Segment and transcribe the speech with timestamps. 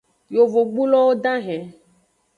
[0.35, 1.63] Yovogbulo dahen.